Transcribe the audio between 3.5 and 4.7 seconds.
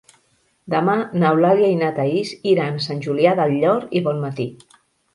Llor i Bonmatí.